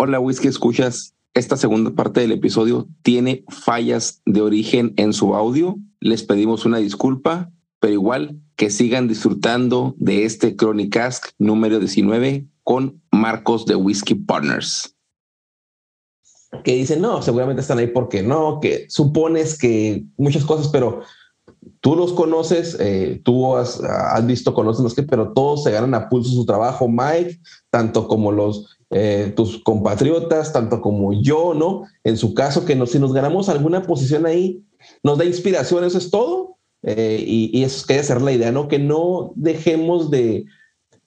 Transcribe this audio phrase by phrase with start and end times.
[0.00, 1.16] Hola, Whisky Escuchas.
[1.34, 5.76] Esta segunda parte del episodio tiene fallas de origen en su audio.
[5.98, 13.02] Les pedimos una disculpa, pero igual que sigan disfrutando de este Chronicast número 19 con
[13.10, 14.94] Marcos de Whisky Partners.
[16.62, 21.02] Que dicen, no, seguramente están ahí porque no, que supones que muchas cosas, pero
[21.80, 23.80] tú los conoces, eh, tú has,
[24.24, 27.40] visto, conoces los que, pero todos se ganan a pulso su trabajo, Mike,
[27.70, 31.82] tanto como los eh, tus compatriotas, tanto como yo, ¿no?
[32.04, 34.64] En su caso, que si nos ganamos alguna posición ahí,
[35.02, 36.56] nos da inspiración, eso es todo.
[36.82, 38.68] Eh, y, y, eso debe ser la idea, ¿no?
[38.68, 40.44] Que no dejemos de...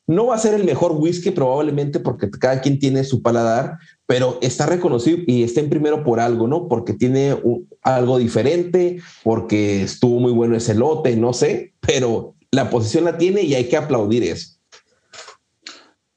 [0.06, 4.38] No va a ser el mejor whisky probablemente porque cada quien tiene su paladar, pero
[4.42, 6.68] está reconocido y está en primero por algo, ¿no?
[6.68, 7.38] Porque tiene
[7.82, 13.42] algo diferente, porque estuvo muy bueno ese lote, no sé, pero la posición la tiene
[13.42, 14.58] y hay que aplaudir eso.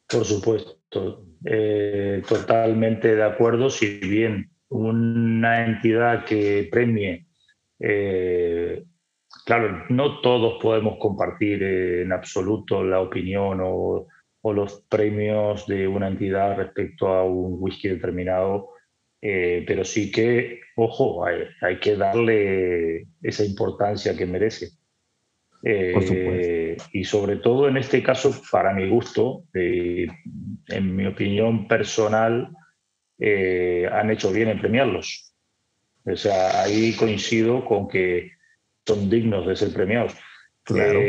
[0.08, 7.26] Por supuesto, eh, totalmente de acuerdo, si bien una entidad que premie,
[7.80, 8.84] eh,
[9.44, 14.06] claro, no todos podemos compartir en absoluto la opinión o,
[14.52, 18.72] los premios de una entidad respecto a un whisky determinado,
[19.26, 24.68] eh, pero sí que, ojo, hay, hay, que darle esa importancia que merece.
[25.62, 30.06] Eh, y sobre todo en este caso, para mi gusto, eh,
[30.68, 32.50] en mi opinión personal,
[33.18, 35.34] eh, han hecho bien en premiarlos.
[36.04, 38.32] O sea, ahí coincido con que
[38.86, 40.12] son dignos de ser premiados.
[40.64, 41.00] Claro.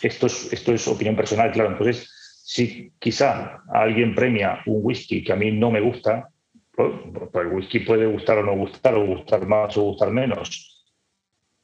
[0.00, 1.72] esto, es, esto es opinión personal, claro.
[1.72, 2.08] Entonces,
[2.44, 6.28] si quizá alguien premia un whisky que a mí no me gusta,
[6.74, 6.92] pues,
[7.34, 10.84] el whisky puede gustar o no gustar, o gustar más o gustar menos.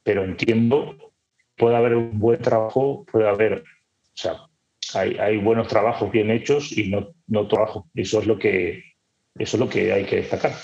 [0.02, 0.96] Pero entiendo
[1.58, 4.46] puede haber un buen trabajo, puede haber, o sea,
[4.94, 7.88] hay, hay buenos trabajos bien hechos y no, no trabajo.
[7.94, 8.84] Eso es lo que
[9.34, 10.54] eso es lo que hay que destacar.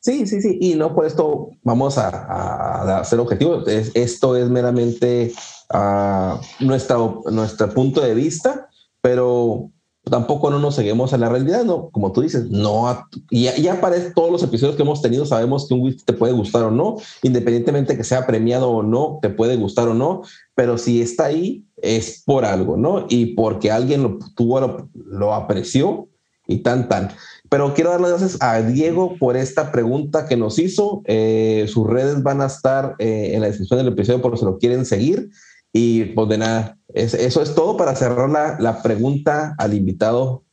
[0.00, 0.58] Sí, sí, sí.
[0.60, 3.64] Y no por esto vamos a, a, hacer objetivo.
[3.66, 5.32] esto es meramente
[5.72, 8.68] uh, nuestro punto de vista,
[9.00, 9.70] pero
[10.04, 11.90] tampoco no nos seguimos a la realidad, ¿no?
[11.90, 15.74] Como tú dices, no, ya, ya para todos los episodios que hemos tenido sabemos que
[15.74, 19.56] un whisky te puede gustar o no, independientemente que sea premiado o no, te puede
[19.56, 20.22] gustar o no,
[20.54, 23.06] pero si está ahí es por algo, ¿no?
[23.08, 26.08] Y porque alguien lo tuvo, lo, apreció
[26.46, 27.10] y tan, tan.
[27.48, 31.02] Pero quiero dar las gracias a Diego por esta pregunta que nos hizo.
[31.04, 34.58] Eh, sus redes van a estar eh, en la descripción del episodio por si lo
[34.58, 35.30] quieren seguir.
[35.72, 40.44] Y pues de nada, eso es todo para cerrar la, la, pregunta al invitado.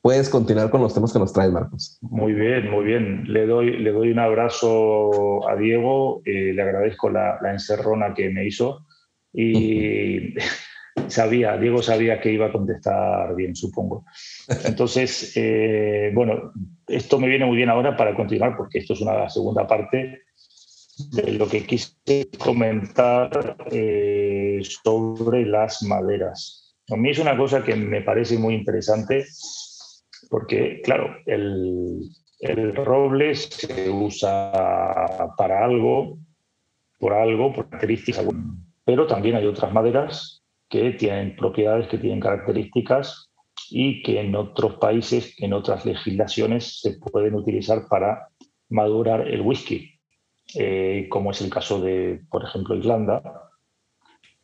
[0.00, 1.98] Puedes continuar con los temas que nos trae Marcos.
[2.00, 3.24] Muy bien, muy bien.
[3.26, 8.30] Le doy, le doy un abrazo a Diego, eh, le agradezco la, la, encerrona que
[8.30, 8.86] me hizo
[9.32, 10.34] y
[11.08, 14.04] sabía, Diego sabía que iba a contestar bien, supongo.
[14.64, 16.52] Entonces, eh, bueno,
[16.86, 20.22] esto me viene muy bien ahora para continuar porque esto es una segunda parte
[21.12, 26.76] de lo que quise comentar eh, sobre las maderas.
[26.90, 29.24] A mí es una cosa que me parece muy interesante
[30.30, 32.00] porque, claro, el,
[32.40, 34.52] el roble se usa
[35.36, 36.18] para algo,
[36.98, 38.26] por algo, por características,
[38.84, 43.30] pero también hay otras maderas que tienen propiedades, que tienen características
[43.70, 48.28] y que en otros países, en otras legislaciones, se pueden utilizar para
[48.68, 49.92] madurar el whisky.
[50.54, 53.45] Eh, como es el caso de, por ejemplo, Irlanda,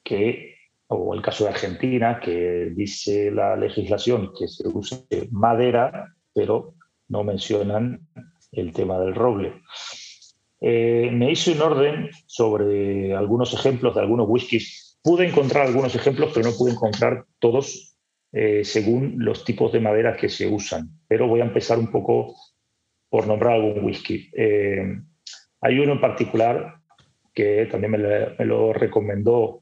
[0.02, 0.56] que,
[0.88, 6.74] o el caso de Argentina, que dice la legislación que se use madera, pero
[7.08, 8.06] no mencionan
[8.52, 9.62] el tema del roble.
[10.60, 14.98] Eh, me hice un orden sobre algunos ejemplos de algunos whiskies.
[15.02, 17.96] Pude encontrar algunos ejemplos, pero no pude encontrar todos
[18.32, 20.90] eh, según los tipos de madera que se usan.
[21.08, 22.34] Pero voy a empezar un poco
[23.08, 24.30] por nombrar algún whisky.
[25.62, 26.82] Hay uno en particular
[27.32, 29.61] que también me lo, recomendó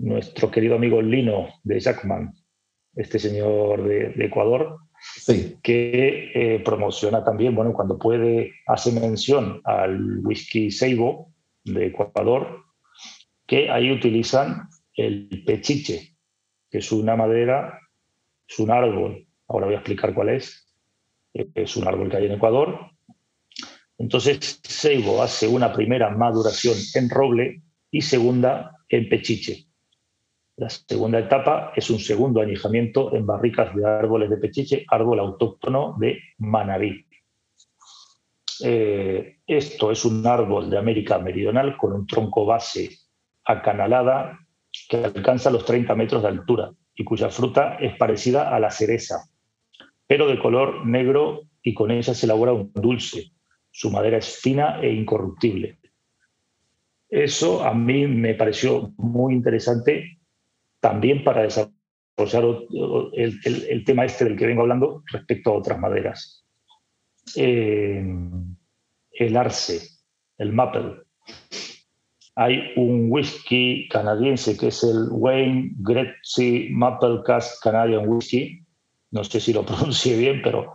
[0.00, 2.34] nuestro querido amigo Lino de Jackman,
[2.94, 4.78] este señor de, Ecuador,
[5.62, 11.32] que eh, promociona también, bueno, cuando puede, hace mención al whisky Seibo
[11.64, 12.64] de Ecuador,
[13.46, 16.16] que ahí utilizan el pechiche,
[16.70, 17.78] que es una madera,
[18.48, 20.66] es un árbol, ahora voy a explicar cuál es,
[21.32, 22.90] es un árbol que hay en Ecuador,
[24.00, 29.66] entonces, Seibo hace una primera maduración en roble y segunda en pechiche.
[30.60, 35.96] La segunda etapa es un segundo añejamiento en barricas de árboles de pechiche, árbol autóctono
[35.98, 37.06] de Manabí.
[38.62, 42.90] Eh, esto es un árbol de América Meridional con un tronco base
[43.42, 44.38] acanalada
[44.86, 49.30] que alcanza los 30 metros de altura y cuya fruta es parecida a la cereza.
[50.06, 53.32] pero de color negro y con ella se elabora un dulce.
[53.70, 55.78] Su madera es fina e incorruptible.
[57.08, 60.19] Eso a mí me pareció muy interesante
[60.80, 62.44] también para desarrollar
[63.14, 66.46] el, tema este del que vengo hablando respecto a otras maderas.
[67.36, 68.04] Eh,
[69.12, 69.80] el arce,
[70.38, 71.02] el maple.
[72.36, 78.64] Hay un whisky canadiense que es el Wayne Gretzky Maple Cast Canadian Whisky.
[79.10, 80.72] No sé si lo pronuncie bien, pero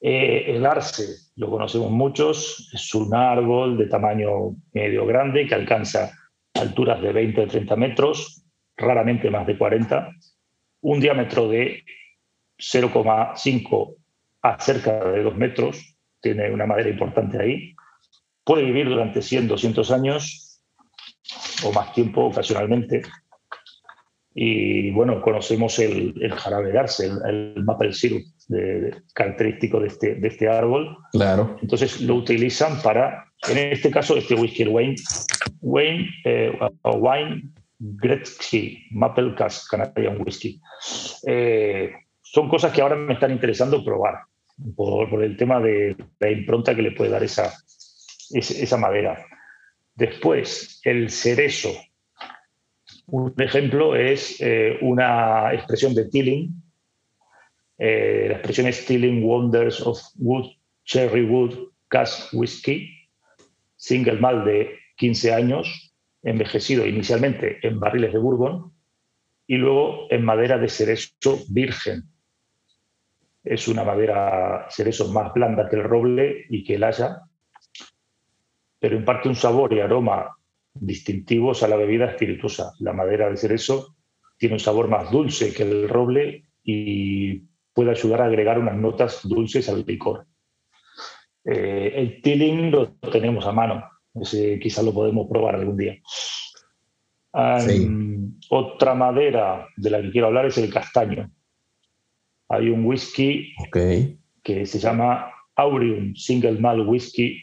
[0.00, 1.04] eh, el arce
[1.36, 6.10] lo conocemos muchos, es un árbol de tamaño medio grande que alcanza
[6.54, 8.44] alturas de 20 o 30 metros,
[8.80, 10.10] raramente más de 40,
[10.82, 11.84] un diámetro de
[12.58, 13.96] 0,5
[14.42, 17.74] a cerca de 2 metros, tiene una madera importante ahí,
[18.44, 20.62] puede vivir durante 100, 200 años
[21.64, 23.02] o más tiempo ocasionalmente,
[24.34, 30.14] y bueno, conocemos el, el jarabe arce, el, el maple syrup de, característico de este,
[30.14, 30.96] de este árbol.
[31.12, 31.56] Claro.
[31.60, 34.96] Entonces lo utilizan para, en este caso, este whisky, Wayne,
[35.60, 36.52] Wayne eh,
[36.84, 37.42] Wine
[37.80, 40.60] Gretzky Maple Cask Canadian Whisky.
[41.26, 41.90] Eh,
[42.20, 44.20] son cosas que ahora me están interesando probar
[44.76, 47.52] por, el tema de la impronta que le puede dar esa,
[48.30, 49.24] esa madera.
[49.94, 51.70] Después, el cerezo.
[53.06, 56.62] Un ejemplo es eh, una expresión de Tilling.
[57.78, 60.50] Eh, la expresión es Tilling Wonders of Wood,
[60.84, 61.54] Cherry Wood,
[61.88, 62.88] Cask Whiskey,
[63.76, 65.89] single mal de 15 años,
[66.22, 68.72] envejecido inicialmente en barriles de Bourbon
[69.46, 72.04] y luego en madera de cerezo virgen.
[73.42, 77.22] Es una madera cerezo más blanda que el roble y que el haya,
[78.78, 80.36] pero imparte un sabor y aroma
[80.74, 82.72] distintivos a la bebida espirituosa.
[82.78, 83.96] La madera de cerezo
[84.36, 87.38] tiene un sabor más dulce que el roble y
[87.72, 90.26] puede ayudar a agregar unas notas dulces al licor.
[91.44, 93.84] Eh, el tilling lo tenemos a mano,
[94.60, 95.98] quizás lo podemos probar algún día.
[98.50, 101.30] Otra madera de la que quiero hablar es el castaño.
[102.48, 103.54] Hay un whisky
[104.42, 107.40] que se llama Aureum Single Malt Whisky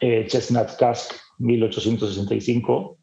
[0.00, 2.98] eh, Chestnut Cask 1865.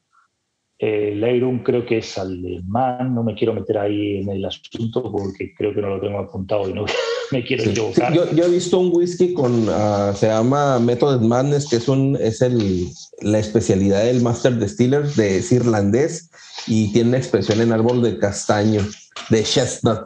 [0.77, 5.53] Eh, Leirum creo que es alemán, no me quiero meter ahí en el asunto porque
[5.53, 6.85] creo que no lo tengo apuntado y no
[7.31, 8.13] me quiero equivocar.
[8.13, 12.41] yo, he visto un whisky con, uh, se llama Method Madness, que es, un, es
[12.41, 12.87] el,
[13.21, 16.29] la especialidad del Master Distiller de es irlandés
[16.67, 18.81] y tiene una expresión en árbol de castaño,
[19.29, 20.01] de chestnut.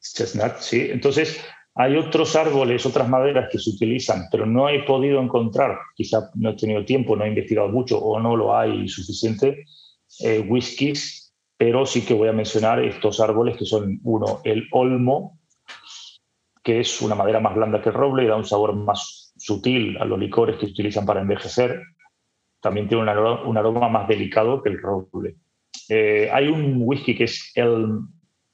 [0.00, 0.88] Chestnut, sí.
[0.90, 1.38] Entonces,
[1.74, 6.50] hay otros árboles, otras maderas que se utilizan, pero no he podido encontrar, quizá no
[6.50, 9.64] he tenido tiempo, no he investigado mucho o no lo hay suficiente,
[10.20, 15.39] eh, whiskies, pero sí que voy a mencionar estos árboles que son, uno, el olmo,
[16.62, 19.96] que es una madera más blanda que el roble y da un sabor más sutil
[19.98, 21.80] a los licores que utilizan para envejecer.
[22.60, 25.36] También tiene un aroma, un aroma más delicado que el roble.
[25.88, 28.00] Eh, hay un whisky que es el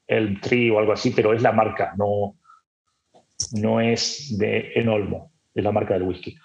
[0.07, 2.37] el Tree o algo así, pero es la marca, no,
[3.53, 6.35] no es de Enolmo, es la marca del whisky.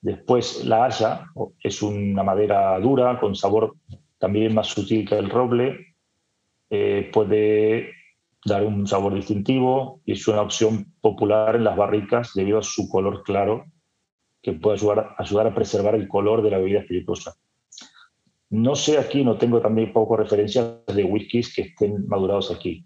[0.00, 1.26] Después la haya
[1.60, 3.74] es una madera dura con sabor
[4.18, 5.94] también más sutil que el roble,
[6.70, 7.92] eh, puede
[8.44, 12.88] dar un sabor distintivo y es una opción popular en las barricas debido a su
[12.88, 13.64] color claro
[14.42, 17.34] que puede ayudar, ayudar a preservar el color de la bebida espirituosa.
[18.50, 22.84] No sé aquí, no tengo también poco referencias de whiskies que estén madurados aquí.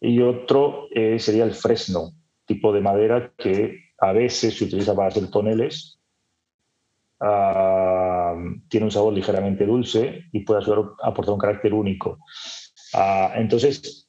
[0.00, 2.12] Y otro eh, sería el fresno,
[2.46, 5.98] tipo de madera que a veces se utiliza para hacer toneles.
[7.20, 8.34] Ah,
[8.68, 10.60] tiene un sabor ligeramente dulce y puede
[11.02, 12.18] aportar un carácter único.
[12.92, 14.03] Ah, entonces,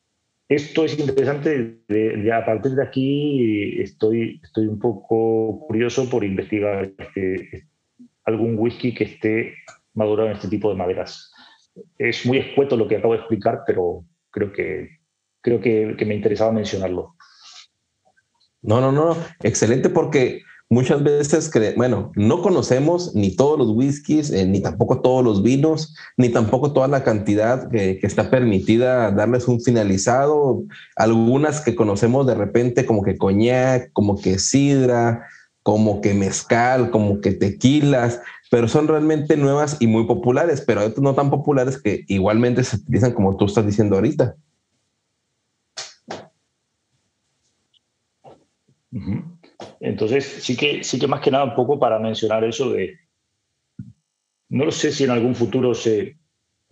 [0.48, 1.80] esto es interesante.
[1.88, 7.68] De, a partir de aquí estoy, estoy un poco curioso por investigar este,
[8.24, 9.54] algún whisky que esté
[9.94, 11.32] madurado en este tipo de maderas.
[11.98, 15.00] Es muy escueto lo que acabo de explicar, pero creo que,
[15.42, 17.16] creo que, que me interesaba mencionarlo.
[18.62, 24.46] No, no, no, excelente porque muchas veces, bueno, no conocemos ni todos los whiskies, eh,
[24.46, 29.62] ni tampoco todos los vinos, ni tampoco toda la cantidad que, está permitida darles un
[29.62, 30.64] finalizado.
[30.96, 35.26] Algunas que conocemos de repente como que coñac, como que sidra,
[35.64, 41.16] como que mezcal, como que tequilas, pero son realmente nuevas y muy populares, pero no
[41.16, 44.36] tan populares que igualmente se utilizan como tú estás diciendo ahorita.
[49.86, 52.98] Entonces, sí que, sí que más que nada un poco para mencionar eso de,
[54.50, 56.18] no lo sé si en algún futuro se,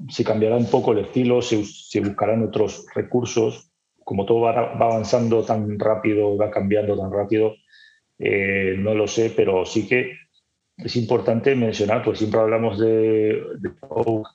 [0.10, 3.72] se cambiará un poco el estilo, se, se buscarán otros recursos,
[4.04, 7.54] como todo va, avanzando tan rápido, va cambiando tan rápido,
[8.18, 10.14] eh, no lo sé, pero sí que
[10.78, 13.44] es importante mencionar, pues siempre hablamos de...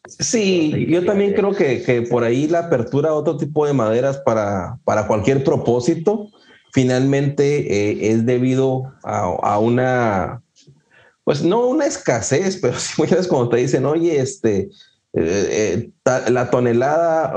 [0.06, 4.18] sí, yo también creo que, que, por ahí la apertura a otro tipo de maderas
[4.18, 6.30] para, para cualquier propósito,
[6.72, 10.42] finalmente eh, es debido a, una,
[11.25, 14.70] pues no una escasez, pero sí muchas veces cuando te dicen, oye, este,
[15.14, 17.32] eh, eh, la tonelada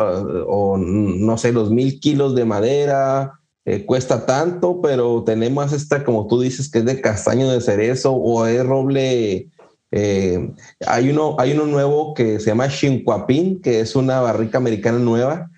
[0.48, 6.28] o no sé, los mil kilos de madera eh, cuesta tanto, pero tenemos esta, como
[6.28, 9.50] tú dices, que es de castaño de cerezo o es roble.
[9.92, 15.50] hay, uno, hay uno nuevo que se llama Shinquapin, que es una barrica americana nueva,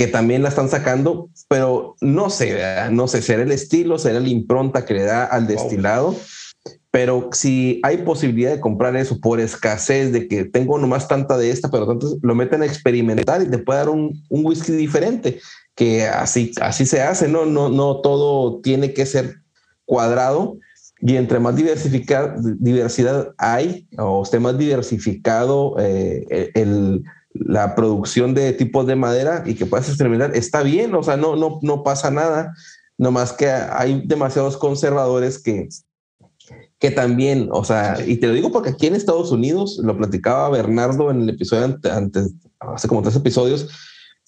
[0.00, 2.58] que también la están sacando, pero no sé,
[2.90, 6.16] no sé, será el estilo, será la impronta que le da al destilado.
[6.90, 11.50] Pero si hay posibilidad de comprar eso por escasez, de que tengo nomás tanta de
[11.50, 15.38] esta, pero entonces lo meten a experimentar y te puede dar un, un whisky diferente,
[15.74, 17.44] que así, así se hace, ¿no?
[17.44, 19.42] No, no todo tiene que ser
[19.84, 20.56] cuadrado
[21.02, 27.04] y entre más diversidad hay o esté más diversificado eh, el,
[27.40, 31.36] la producción de tipos de madera y que puedas experimentar, está bien, o sea, no,
[31.36, 32.54] no, no pasa nada,
[32.98, 35.68] nomás que hay demasiados conservadores que
[36.80, 40.48] que también, o sea, y te lo digo porque aquí en Estados Unidos, lo platicaba
[40.48, 43.68] Bernardo en el episodio antes, hace como tres episodios,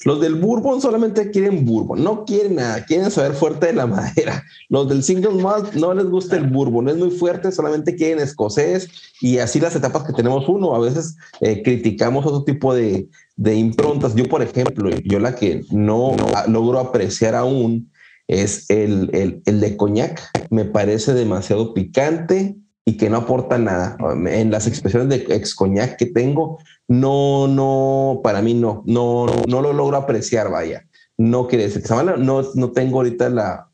[0.05, 4.45] los del Bourbon solamente quieren Bourbon, no quieren nada, quieren saber fuerte de la madera.
[4.69, 8.89] Los del Single Malt no les gusta el Bourbon, es muy fuerte, solamente quieren escocés
[9.21, 10.75] y así las etapas que tenemos uno.
[10.75, 14.15] A veces eh, criticamos otro tipo de, de, improntas.
[14.15, 17.91] Yo, por ejemplo, yo la que no, no logro apreciar aún
[18.29, 20.21] es el, el, de coñac.
[20.51, 23.97] Me parece demasiado picante y que no aporta nada.
[24.27, 26.59] En las expresiones de ex coñac que tengo,
[26.89, 30.85] no, no, para mí no, no, no lo logro apreciar, vaya.
[31.17, 33.69] No quiere decir que no, no tengo ahorita la,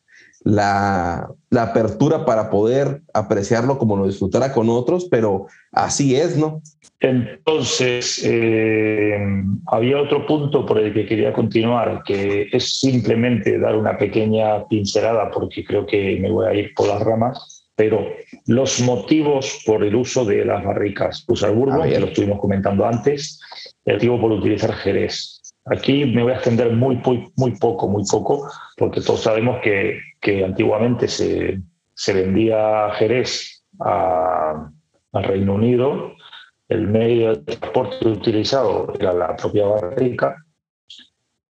[0.45, 6.63] la, la, apertura para poder apreciarlo como lo disfrutara con otros, pero así es, ¿no?
[7.01, 9.19] Entonces, eh,
[9.67, 15.31] había otro punto por el que quería continuar, que es simplemente dar una pequeña pincelada,
[15.31, 18.09] porque creo que me voy a ir por las ramas, pero
[18.47, 23.41] los motivos por el uso de las barricas bourbon, ya lo estuvimos comentando antes,
[23.85, 25.41] el motivo por utilizar Jerez.
[25.65, 30.01] Aquí me voy a extender muy, muy, muy poco, muy poco, porque todos sabemos que,
[30.21, 31.61] que antiguamente se,
[31.95, 34.73] se vendía Jerez a,
[35.13, 36.17] al Reino Unido
[36.69, 40.45] el medio de transporte utilizado era la propia barrica.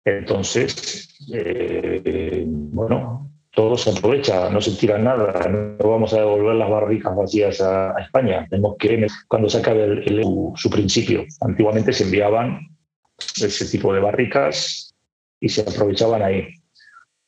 [0.04, 6.70] Entonces, eh, bueno, todo se aprovecha, no se tira nada, no vamos a devolver las
[6.70, 8.46] barricas vacías a, España.
[8.48, 10.04] Tenemos que, cuando se acabe
[10.54, 12.60] su principio, antiguamente se enviaban
[13.18, 14.94] ese tipo de barricas
[15.40, 16.48] y se aprovechaban ahí.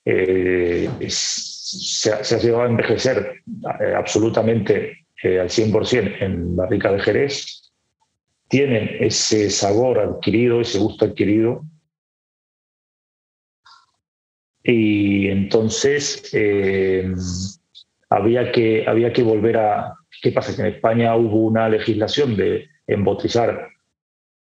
[0.05, 3.43] Eh, se, ha llegado a envejecer
[3.81, 7.63] eh, absolutamente al 100% en barrica de Jerez
[8.53, 11.65] tienen ese sabor adquirido, ese gusto adquirido.
[14.65, 17.13] Y entonces eh,
[18.09, 19.95] había, que, había que volver a...
[20.21, 20.55] ¿Qué pasa?
[20.55, 23.69] Que en España hubo una legislación de embotizar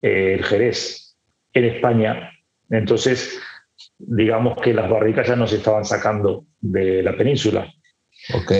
[0.01, 1.15] eh, el jerez
[1.53, 2.31] en España.
[2.69, 3.39] Entonces,
[3.97, 7.71] digamos que las barricas ya no se estaban sacando de la península.
[8.33, 8.51] Ok.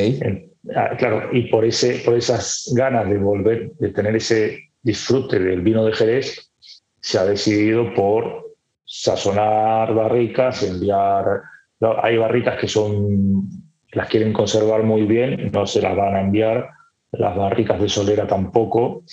[0.75, 5.61] Ah, claro, y por, ese, por esas ganas de volver, de tener ese disfrute del
[5.61, 6.51] vino de Jerez,
[6.99, 8.50] se ha decidido por
[9.01, 11.41] sazonar barricas, enviar...
[12.03, 13.49] Hay barricas que son
[13.93, 16.69] las quieren conservar muy bien, no se las van a enviar,
[17.11, 19.03] las barricas de solera tampoco.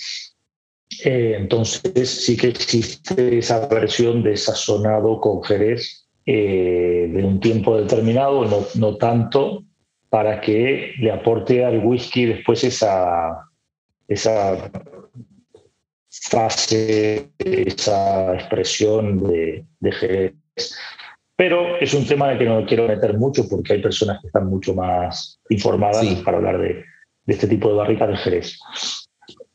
[1.03, 7.75] Eh, entonces sí que existe esa versión de sazonado con Jerez eh, de un tiempo
[7.75, 9.63] determinado, no, no tanto,
[10.09, 13.49] para que le aporte al whisky después esa,
[14.07, 14.69] esa
[16.09, 20.33] fase, esa expresión de, de Jerez.
[21.39, 24.47] Pero es un tema de que no quiero meter mucho porque hay personas que están
[24.47, 26.83] mucho más informadas para hablar de,
[27.27, 28.59] este tipo de barricas de Jerez.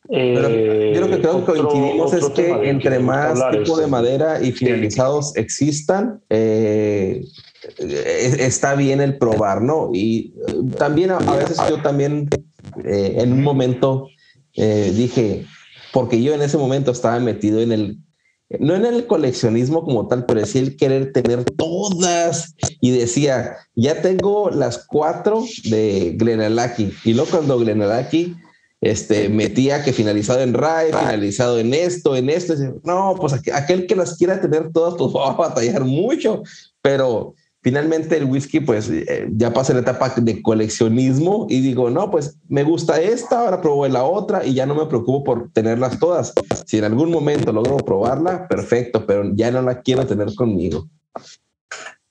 [0.08, 4.52] Eh, yo lo que creo que coincidimos es que entre más tipo de madera y
[4.52, 7.22] finalizados existan, eh,
[7.78, 9.90] está bien el probar, ¿no?
[9.92, 12.30] Y eh, también a, veces yo también
[12.82, 14.08] en un momento
[14.54, 15.44] dije,
[15.94, 17.98] porque yo en ese momento estaba metido en el,
[18.58, 22.56] no en el coleccionismo como tal, pero sí el querer tener todas.
[22.80, 26.92] Y decía, ya tengo las cuatro de Glenalaki.
[27.04, 28.34] Y luego cuando Glenalaki
[28.80, 33.94] este, metía que finalizado en RAE, finalizado en esto, en esto, no, pues aquel que
[33.94, 36.42] las quiera tener todas, pues va a batallar mucho,
[36.82, 42.10] pero finalmente el whisky, pues eh, ya pasé la etapa de coleccionismo y digo, no,
[42.10, 45.98] pues me gusta esta, ahora probé la otra y ya no me preocupo por tenerlas
[45.98, 46.34] todas.
[46.66, 50.88] Si en algún momento logro probarla, perfecto, pero ya no la quiero tener conmigo.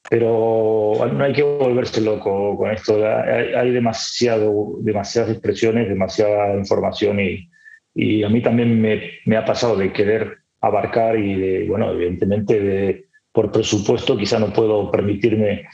[0.09, 2.97] Pero no hay que volverse loco con esto.
[3.05, 7.47] Hay, demasiado, demasiadas expresiones, demasiada información y,
[7.93, 12.59] y a mí también me, me ha pasado de querer abarcar y de, bueno, evidentemente
[12.59, 15.65] de por presupuesto quizá no puedo permitirme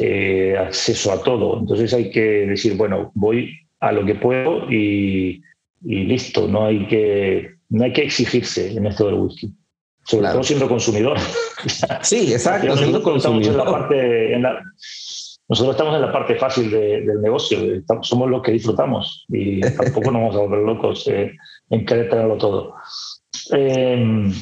[0.00, 1.60] eh, acceso a todo.
[1.60, 5.40] Entonces hay que decir, bueno, voy a lo que puedo y,
[5.80, 9.54] listo, no hay, que, no hay que exigirse en esto del whisky.
[10.04, 11.18] Sobre todo siendo consumidor.
[12.02, 13.88] Sí, exacto, siendo consumidor.
[15.48, 17.58] nosotros estamos en la parte fácil del negocio,
[18.02, 21.32] somos los que disfrutamos y tampoco nos vamos a volver locos eh,
[21.70, 22.74] en querer tenerlo todo.
[23.52, 24.32] Eh,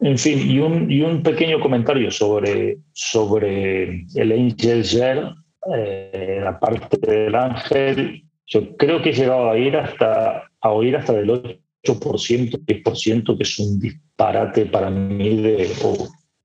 [0.00, 5.34] en fin, y un, y un pequeño comentario sobre, sobre el Angel Share,
[5.74, 8.22] eh, la parte del ángel.
[8.46, 13.42] Yo creo que he llegado a ir hasta a oír hasta del 8%, 10%, que
[13.42, 15.70] es un disparate para mí de,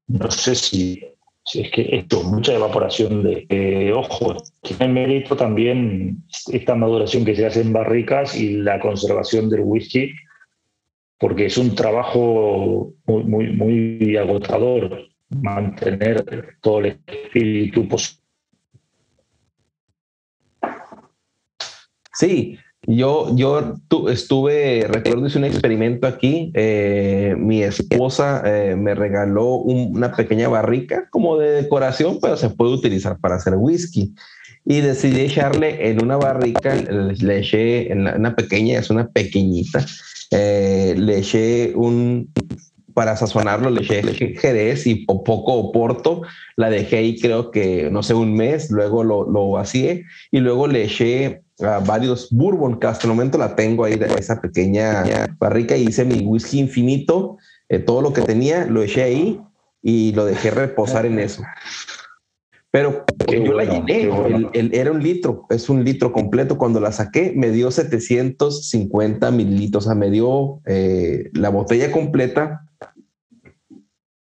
[0.08, 1.02] no sé si,
[1.44, 7.36] si, es que esto, mucha evaporación de eh, ojo, tiene mérito también esta maduración que
[7.36, 10.12] se hace en barricas y la conservación del whisky
[11.22, 18.20] porque es un trabajo muy, muy, muy agotador mantener todo el espíritu posible.
[22.12, 23.76] Sí, yo, yo
[24.10, 26.52] estuve, recuerdo, hice un experimento aquí.
[26.56, 32.74] Eh, mi esposa eh, me regaló una pequeña barrica como de decoración, pero se puede
[32.74, 34.16] utilizar para hacer whisky.
[34.66, 39.86] Y decidí echarle en una barrica, le eché en una pequeña, es una pequeñita,
[40.30, 42.32] eh, le eché un,
[42.94, 44.04] para sazonarlo, le eché
[44.38, 46.22] jerez y poco oporto,
[46.56, 50.68] la dejé ahí creo que, no sé, un mes, luego lo, lo vacié y luego
[50.68, 51.42] le eché
[51.86, 55.04] varios bourbon, que hasta el momento la tengo ahí esa pequeña
[55.40, 57.38] barrica y hice mi whisky infinito,
[57.70, 59.42] eh, todo lo que tenía lo eché ahí
[59.82, 61.44] y lo dejé reposar en eso.
[62.72, 64.10] Pero yo la llené,
[64.72, 66.58] era un litro, es un litro completo.
[66.58, 72.66] Cuando la saqué, me dio 750 mililitros, o sea, me dio eh, la botella completa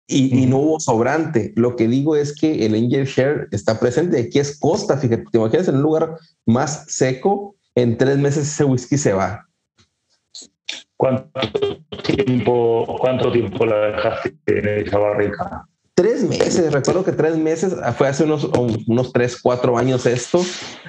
[0.08, 1.54] y, no hubo sobrante.
[1.56, 4.20] Lo que digo es que el Angel Share está presente.
[4.20, 8.64] Aquí es costa, fíjate, te imaginas en un lugar más seco, en tres meses ese
[8.64, 9.48] whisky se va.
[10.98, 11.32] ¿Cuánto
[12.04, 15.68] tiempo, cuánto tiempo la dejaste en esa barrica?
[16.02, 18.46] Tres meses, recuerdo que tres meses, fue hace unos,
[18.88, 20.40] unos tres, cuatro años esto.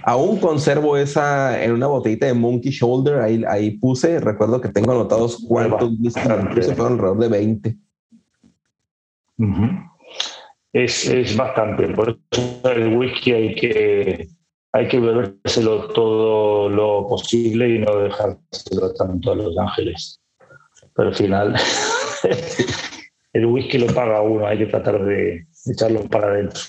[0.04, 4.92] Aún conservo esa en una botellita de Monkey Shoulder, ahí, ahí puse, recuerdo que tengo
[4.92, 6.20] anotados cuántos puse,
[6.74, 7.76] fueron alrededor de 20.
[10.72, 14.28] es, es, bastante, por eso el whisky hay que,
[14.72, 20.22] hay que bebérselo todo lo posible y no dejárselo tanto a los ángeles.
[20.94, 21.54] Pero al final
[23.32, 26.60] el whisky lo paga uno, hay que tratar de echarlo para adentro.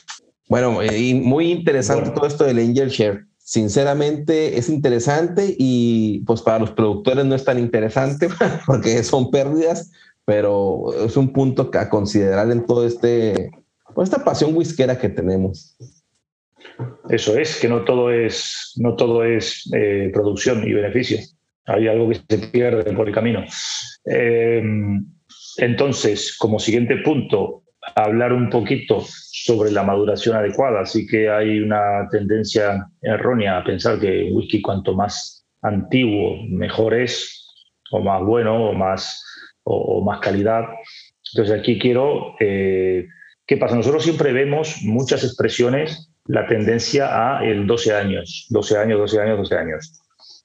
[0.47, 3.25] Bueno, y muy interesante todo esto del Angel Share.
[3.37, 8.29] Sinceramente es interesante y pues para los productores no es tan interesante
[8.65, 9.91] porque son pérdidas,
[10.25, 13.51] pero es un punto a considerar en todo este,
[13.93, 15.75] pues, esta pasión whiskera que tenemos.
[17.09, 21.17] Eso es, que no todo es, no todo es eh, producción y beneficio.
[21.65, 23.43] Hay algo que se pierde por el camino.
[24.05, 24.61] Eh,
[25.57, 27.63] entonces, como siguiente punto,
[27.95, 30.81] hablar un poquito sobre la maduración adecuada.
[30.81, 37.47] Así que hay una tendencia errónea a pensar que whisky cuanto más antiguo, mejor es,
[37.91, 39.23] o más bueno, o más,
[39.63, 40.65] o, más calidad.
[41.33, 43.07] Entonces aquí quiero, eh,
[43.45, 43.75] ¿qué pasa?
[43.75, 49.37] Nosotros siempre vemos muchas expresiones la tendencia a el 12 años, 12 años, 12 años,
[49.37, 50.02] 12 años.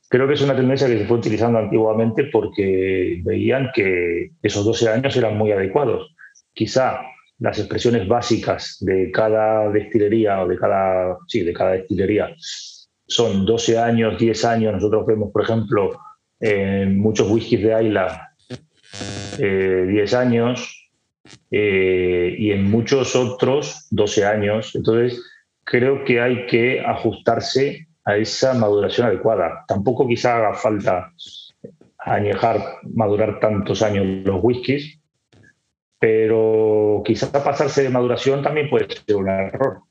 [0.09, 4.88] Creo que es una tendencia que se fue utilizando antiguamente porque veían que esos 12
[4.88, 6.14] años eran muy adecuados.
[6.55, 7.01] Quizá
[7.38, 12.35] las expresiones básicas de cada destilería o de cada, sí, de cada destilería
[13.09, 14.75] son 12 años, 10 años.
[14.75, 15.99] Nosotros vemos, por ejemplo,
[16.40, 17.75] en muchos whiskies de
[19.38, 20.90] 10 eh, años
[21.51, 24.75] eh, y en muchos otros 12 años.
[24.75, 25.23] Entonces,
[25.64, 29.66] creo que hay que ajustarse a esa maduración adecuada.
[29.68, 31.12] Tampoco quizá haga falta
[31.99, 32.59] añejar,
[32.94, 34.99] madurar tantos años los whiskies,
[35.99, 39.83] pero quizá pasarse de maduración también puede ser un error.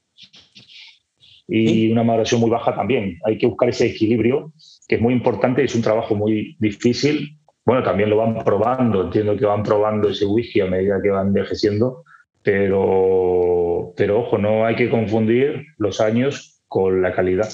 [1.47, 3.19] Y una maduración muy baja también.
[3.23, 4.51] Hay que buscar ese equilibrio,
[4.88, 7.38] que es muy importante y es un trabajo muy difícil.
[7.65, 11.27] Bueno, también lo van probando, entiendo que van probando ese whisky a medida que van
[11.27, 12.03] envejeciendo,
[12.41, 17.49] pero, pero ojo, no hay que confundir los años con la calidad.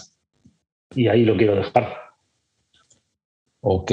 [0.95, 1.88] Y ahí lo quiero dejar.
[3.62, 3.91] Ok,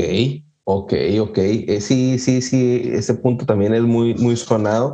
[0.64, 1.38] ok, ok.
[1.38, 4.92] Eh, sí, sí, sí, ese punto también es muy, muy sonado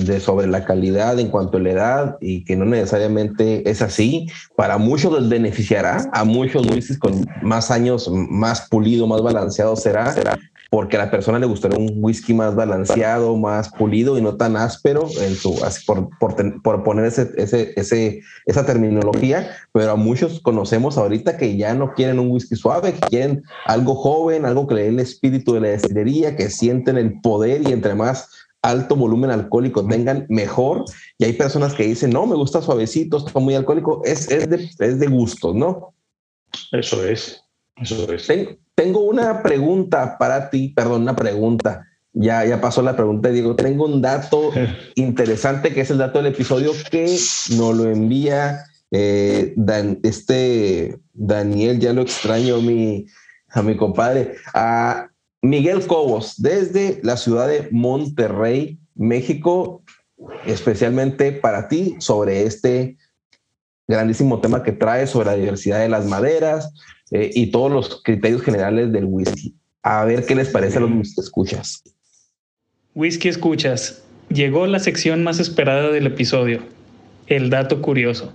[0.00, 4.28] de sobre la calidad en cuanto a la edad y que no necesariamente es así.
[4.56, 10.12] Para muchos les beneficiará, a muchos whiskies con más años, más pulido, más balanceado será,
[10.12, 10.38] será
[10.72, 14.56] porque a la persona le gustaría un whisky más balanceado, más pulido y no tan
[14.56, 20.40] áspero en su, por, por, por poner ese, ese, ese, esa terminología, pero a muchos
[20.40, 24.76] conocemos ahorita que ya no quieren un whisky suave, que quieren algo joven, algo que
[24.76, 28.30] le dé el espíritu de la destilería, que sienten el poder y entre más
[28.62, 30.86] alto volumen alcohólico tengan, mejor.
[31.18, 34.00] Y hay personas que dicen, no, me gusta suavecito, está muy alcohólico.
[34.06, 35.92] Es, es, de, es de gustos, ¿no?
[36.72, 37.44] Eso es,
[37.76, 38.26] eso es.
[38.26, 41.86] Tengo, una pregunta para ti, perdón, una pregunta.
[42.12, 43.56] Ya, ya pasó la pregunta, Diego.
[43.56, 44.50] Tengo un dato
[44.96, 47.04] interesante que es el dato del episodio que
[47.56, 49.54] nos lo envía eh,
[50.02, 53.06] este Daniel, ya lo extraño mi,
[53.48, 54.36] a mi compadre.
[54.54, 55.08] A
[55.40, 59.82] Miguel Cobos, desde la ciudad de Monterrey, México,
[60.46, 62.96] especialmente para ti sobre este
[63.88, 66.72] grandísimo tema que trae sobre la diversidad de las maderas
[67.12, 69.54] eh, y todos los criterios generales del whisky.
[69.82, 71.82] A ver qué les parece a los whisky escuchas.
[72.94, 74.02] Whisky escuchas.
[74.28, 76.60] Llegó la sección más esperada del episodio,
[77.26, 78.34] el dato curioso.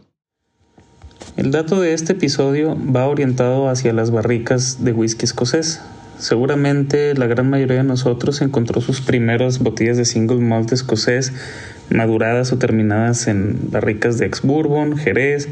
[1.36, 5.82] El dato de este episodio va orientado hacia las barricas de whisky escocés,
[6.18, 11.32] Seguramente la gran mayoría de nosotros encontró sus primeras botellas de single malt escocés
[11.92, 15.48] maduradas o terminadas en barricas de ex bourbon, jerez,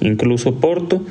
[0.00, 1.04] incluso porto,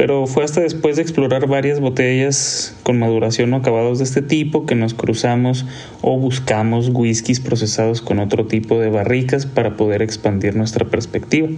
[0.00, 4.64] pero fue hasta después de explorar varias botellas con maduración o acabados de este tipo
[4.64, 5.66] que nos cruzamos
[6.00, 11.48] o buscamos whiskies procesados con otro tipo de barricas para poder expandir nuestra perspectiva.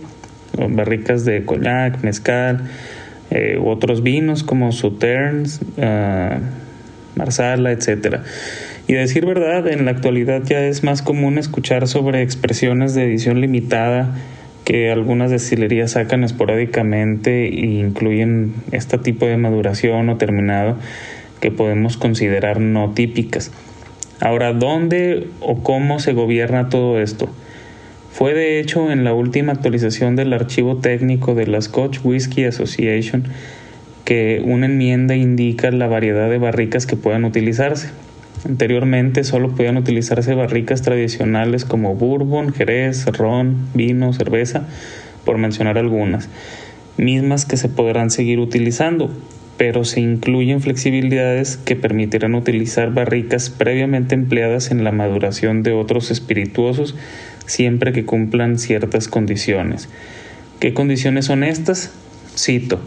[0.70, 2.68] Barricas de cognac, mezcal,
[3.31, 6.40] eh, otros vinos como Sauternes, uh,
[7.14, 8.22] Marsala, etc.
[8.88, 13.40] Y decir verdad, en la actualidad ya es más común escuchar sobre expresiones de edición
[13.40, 14.16] limitada
[14.64, 20.77] que algunas destilerías sacan esporádicamente e incluyen este tipo de maduración o terminado
[21.40, 23.51] que podemos considerar no típicas.
[24.20, 27.29] Ahora, ¿dónde o cómo se gobierna todo esto?
[28.12, 33.25] Fue de hecho en la última actualización del archivo técnico de la Scotch Whisky Association
[34.05, 37.90] que una enmienda indica la variedad de barricas que puedan utilizarse.
[38.44, 44.66] Anteriormente solo podían utilizarse barricas tradicionales como bourbon, jerez, ron, vino, cerveza,
[45.24, 46.28] por mencionar algunas,
[46.96, 49.11] mismas que se podrán seguir utilizando,
[49.57, 56.11] pero se incluyen flexibilidades que permitirán utilizar barricas previamente empleadas en la maduración de otros
[56.11, 56.96] espirituosos
[57.46, 59.88] siempre que cumplan ciertas condiciones.
[60.59, 61.92] ¿Qué condiciones son estas?
[62.37, 62.81] Cito.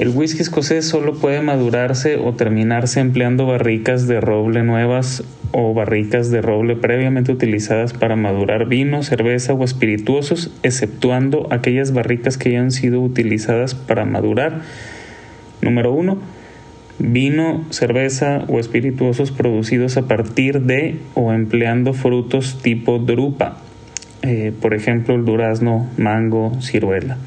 [0.00, 6.30] El whisky escocés solo puede madurarse o terminarse empleando barricas de roble nuevas o barricas
[6.30, 12.70] de roble previamente utilizadas para madurar vino, cerveza o espirituosos, exceptuando aquellas barricas que hayan
[12.70, 14.62] sido utilizadas para madurar.
[15.60, 16.16] Número 1.
[16.98, 23.58] Vino, cerveza o espirituosos producidos a partir de o empleando frutos tipo drupa,
[24.22, 27.18] eh, por ejemplo el durazno, mango, ciruela.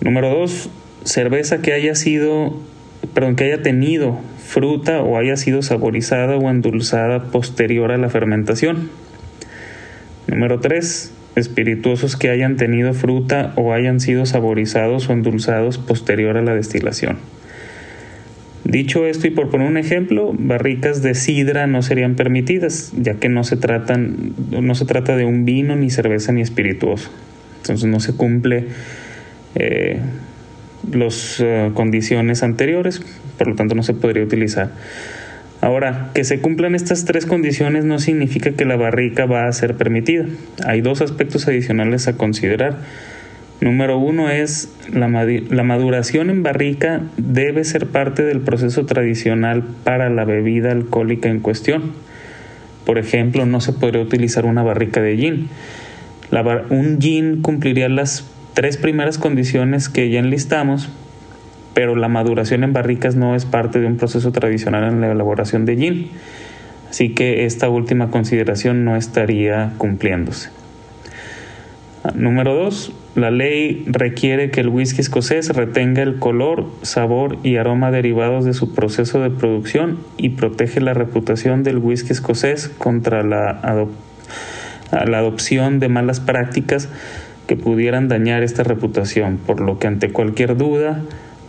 [0.00, 0.70] Número 2
[1.06, 2.60] cerveza que haya sido,
[3.14, 8.90] perdón, que haya tenido fruta o haya sido saborizada o endulzada posterior a la fermentación.
[10.26, 11.12] Número 3.
[11.36, 17.18] Espirituosos que hayan tenido fruta o hayan sido saborizados o endulzados posterior a la destilación.
[18.64, 23.28] Dicho esto y por poner un ejemplo, barricas de sidra no serían permitidas, ya que
[23.28, 27.10] no se, tratan, no se trata de un vino, ni cerveza, ni espirituoso.
[27.58, 28.64] Entonces no se cumple
[29.54, 30.00] eh,
[30.92, 33.02] las eh, condiciones anteriores,
[33.38, 34.70] por lo tanto no se podría utilizar.
[35.60, 39.74] Ahora, que se cumplan estas tres condiciones no significa que la barrica va a ser
[39.74, 40.26] permitida.
[40.64, 42.78] Hay dos aspectos adicionales a considerar.
[43.60, 50.10] Número uno es la, la maduración en barrica debe ser parte del proceso tradicional para
[50.10, 51.92] la bebida alcohólica en cuestión.
[52.84, 55.48] Por ejemplo, no se podría utilizar una barrica de gin.
[56.70, 58.24] un gin cumpliría las
[58.56, 60.88] tres primeras condiciones que ya enlistamos,
[61.74, 65.66] pero la maduración en barricas no es parte de un proceso tradicional en la elaboración
[65.66, 66.10] de gin.
[66.88, 70.48] Así que esta última consideración no estaría cumpliéndose.
[72.14, 72.92] Número 2.
[73.16, 78.54] La ley requiere que el whisky escocés retenga el color, sabor y aroma derivados de
[78.54, 83.86] su proceso de producción y protege la reputación del whisky escocés contra la
[84.90, 86.88] la adopción de malas prácticas
[87.46, 91.02] que pudieran dañar esta reputación, por lo que ante cualquier duda,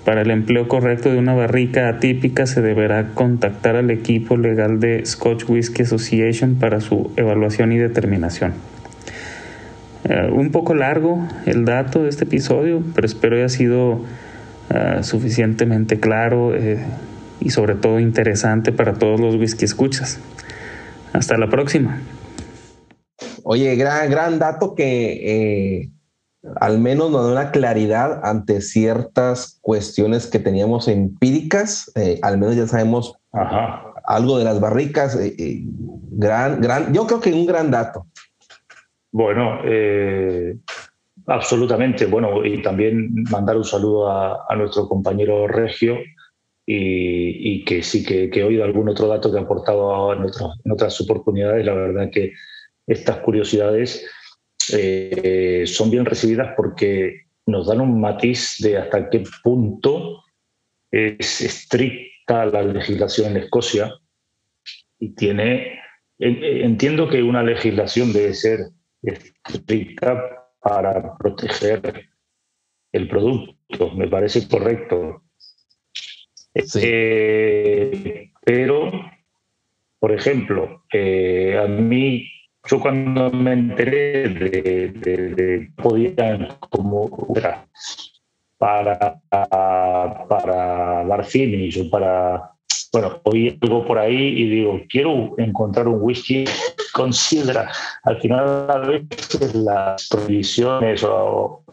[0.08, 5.06] para el empleo correcto de una barrica atípica se deberá contactar al equipo legal de
[5.06, 8.54] Scotch Whisky Association para su evaluación y determinación.
[10.06, 14.06] Eh, un poco largo el dato de este episodio, pero espero haya sido
[14.70, 16.78] eh, suficientemente claro eh,
[17.42, 20.22] y sobre todo interesante para todos los whisky escuchas.
[21.12, 22.00] Hasta la próxima.
[23.50, 25.90] Oye, gran, gran dato que eh,
[26.60, 31.90] al menos nos da una claridad ante ciertas cuestiones que teníamos empíricas.
[31.96, 33.16] Eh, al menos ya sabemos
[34.06, 35.18] algo de las barricas.
[35.18, 35.62] Eh,
[36.12, 38.06] gran, gran, yo creo que un gran dato.
[39.14, 39.62] Bueno,
[41.28, 42.06] absolutamente.
[42.06, 45.96] Bueno, y también mandar un saludo a, nuestro compañero Regio,
[46.66, 50.24] y, que sí que, he oído algún otro dato que ha aportado en,
[50.66, 51.66] en otras oportunidades.
[51.66, 52.34] La verdad que
[52.88, 54.10] estas curiosidades
[54.74, 60.24] eh, son bien recibidas porque nos dan un matiz de hasta qué punto
[60.92, 63.94] es estricta la legislación en Escocia
[65.00, 65.80] y tiene,
[66.20, 68.60] entiendo que una legislación debe ser
[69.02, 72.10] estricta para proteger
[72.92, 75.24] el producto, me parece correcto.
[76.54, 78.92] Eh, pero,
[80.00, 82.28] por ejemplo, eh, a mí
[82.68, 87.10] yo cuando me enteré de, de, podían como
[88.58, 92.58] para, para dar finish o para
[92.92, 96.46] bueno, oí algo por ahí y digo, quiero encontrar un whisky
[96.94, 97.70] con sidra.
[98.04, 101.64] Al final, a veces las prohibiciones o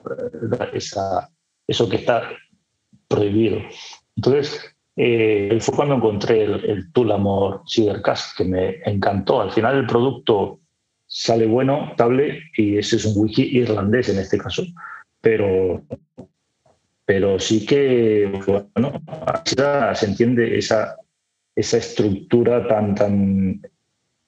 [0.72, 1.30] esa,
[1.66, 2.30] eso que está
[3.09, 3.59] prohibido.
[4.16, 9.40] Entonces, eh, fue cuando encontré el, el Tullamore Cider Cask, que me encantó.
[9.40, 10.61] Al final, el producto
[11.16, 14.64] sale bueno, estable, y ese es un wiki irlandés en este caso.
[15.20, 15.85] Pero,
[17.05, 18.33] pero sí que,
[18.74, 19.00] bueno,
[19.94, 20.96] se entiende esa,
[21.55, 23.62] esa estructura tan, tan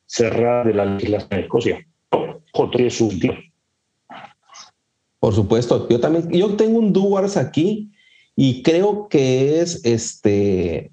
[0.06, 1.86] cerrada de la legislación de Escocia.
[2.78, 3.32] es un tío.
[5.18, 7.90] Por supuesto, yo también, yo tengo un Duars aquí
[8.36, 10.92] y creo que es este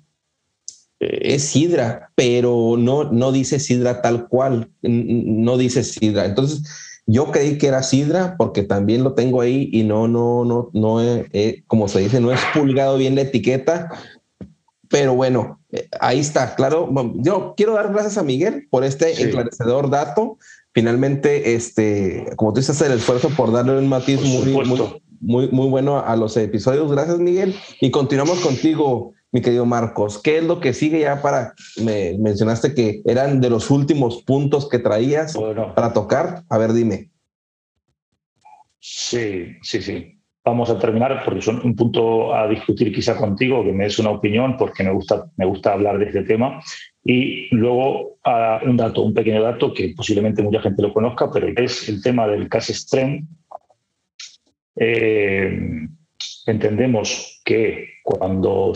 [1.22, 6.26] es sidra, pero no, no dice sidra tal cual, no dice sidra.
[6.26, 6.64] Entonces,
[7.06, 11.02] yo creí que era sidra porque también lo tengo ahí y no, no, no, no,
[11.68, 13.90] como se dice, no es pulgado bien la etiqueta.
[14.90, 16.88] Pero bueno, eh, ahí está, claro.
[17.16, 20.38] Yo quiero dar gracias a Miguel por este esclarecedor dato.
[20.72, 24.54] Finalmente, este, como tú dices, el esfuerzo por darle un matiz muy,
[25.20, 26.92] muy, muy bueno a los episodios.
[26.92, 27.56] Gracias, Miguel.
[27.82, 30.22] Y continuamos contigo, mi querido Marcos.
[30.22, 34.70] ¿Qué es lo que sigue ya para, me mencionaste que eran de los últimos puntos
[34.70, 35.36] que traías
[35.76, 36.44] para tocar?
[36.50, 37.10] A ver, dime.
[38.80, 40.20] Sí, sí, sí.
[40.46, 44.12] Vamos a terminar porque son un punto a discutir quizá contigo, que me des una
[44.12, 46.62] opinión, porque me gusta, me gusta hablar de este tema.
[47.04, 48.20] Y luego
[48.66, 52.28] un dato, un pequeño dato que posiblemente mucha gente lo conozca, pero es el tema
[52.28, 53.28] del cash stream.
[54.76, 55.88] Eh,
[56.46, 58.74] entendemos que cuando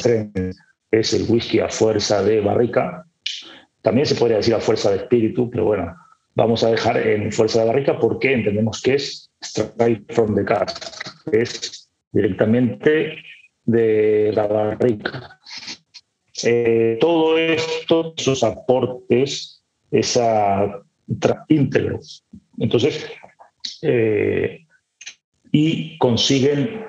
[0.91, 3.05] es el whisky a fuerza de barrica,
[3.81, 5.95] también se podría decir a fuerza de espíritu, pero bueno,
[6.35, 10.83] vamos a dejar en fuerza de barrica porque entendemos que es straight from the cask,
[11.31, 13.17] es directamente
[13.65, 15.39] de la barrica.
[16.43, 20.83] Eh, todo esto, esos aportes, esa
[21.47, 22.23] íntegros.
[22.59, 23.09] Entonces,
[23.81, 24.65] eh,
[25.51, 26.86] y consiguen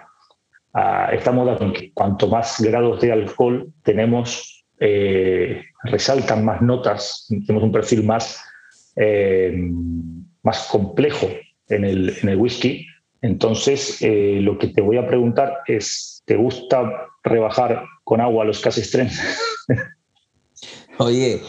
[1.12, 7.64] esta moda con que cuanto más grados de alcohol tenemos, eh, resaltan más notas, tenemos
[7.64, 8.40] un perfil más,
[8.96, 9.52] eh,
[10.42, 11.28] más complejo
[11.68, 12.86] en el, en el whisky.
[13.22, 18.60] Entonces, eh, lo que te voy a preguntar es, ¿te gusta rebajar con agua los
[18.60, 18.96] cases
[20.98, 21.40] Oye,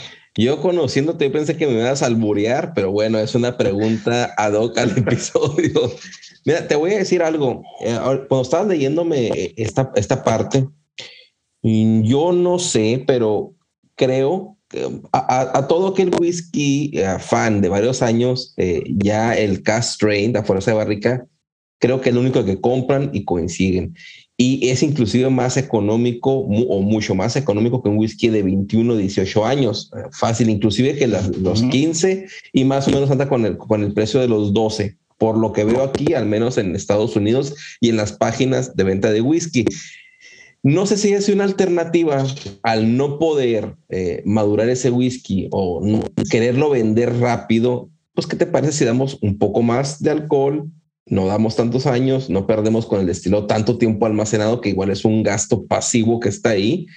[0.44, 4.78] yo conociéndote pensé que me ibas a alburear, pero bueno, es una pregunta ad hoc
[4.78, 5.92] al episodio.
[6.46, 7.64] Mira, te voy a decir algo.
[7.82, 7.98] Eh,
[8.28, 10.68] cuando estabas leyéndome esta, esta parte,
[11.62, 13.54] mm, yo no sé, pero
[13.96, 19.96] creo que a, todo aquel whisky eh, fan de varios años, eh, ya el cast
[19.96, 21.26] strain, la fuerza de barrica,
[21.80, 23.96] creo que es lo único que compran y coinciden.
[24.42, 29.46] Y es inclusive más económico o mucho más económico que un whisky de 21, 18
[29.46, 29.92] años.
[30.12, 34.22] Fácil, inclusive que los 15 y más o menos anda con el, con el precio
[34.22, 37.98] de los 12 por lo que veo aquí, al menos en Estados Unidos y en
[37.98, 39.66] las páginas de venta de whisky.
[40.64, 42.26] No sé si es una alternativa
[42.64, 45.82] al no poder eh, madurar ese whisky o
[46.32, 50.70] quererlo vender rápido, pues, ¿qué te parece si damos un poco más de alcohol?
[51.10, 55.06] No damos tantos años, no perdemos con el estilo tanto tiempo almacenado, que igual es
[55.06, 56.88] un gasto pasivo que está ahí,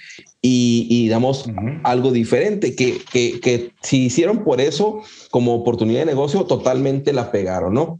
[0.45, 1.45] y, damos
[1.83, 7.31] algo diferente, que, que, que si hicieron por eso como oportunidad de negocio, totalmente la
[7.31, 7.99] pegaron, ¿no?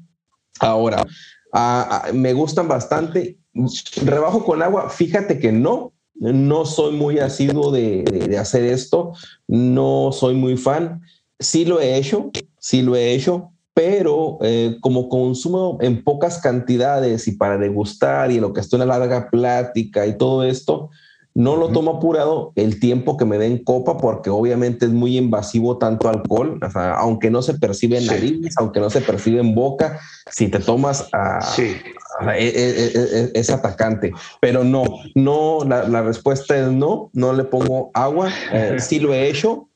[0.59, 1.03] Ahora,
[2.13, 3.37] me gustan bastante.
[4.03, 9.13] Rebajo con agua, fíjate que no, no soy muy asiduo de, de, hacer esto,
[9.47, 11.01] no soy muy fan.
[11.39, 13.52] Sí lo he hecho, sí lo he hecho,
[13.85, 18.87] pero eh, como consumo en pocas cantidades y para degustar y lo que estoy en
[18.87, 20.89] la larga plática y todo esto,
[21.35, 25.77] no lo tomo apurado el tiempo que me den copa porque obviamente es muy invasivo
[25.79, 26.59] tanto alcohol,
[26.95, 29.99] aunque no se percibe en nariz, aunque no se percibe en boca,
[30.31, 31.73] si te tomas a, e,
[32.37, 34.13] e, e, es, atacante.
[34.39, 34.83] Pero no,
[35.15, 39.67] no, la, respuesta es no, no le pongo agua, eh, sí lo he hecho,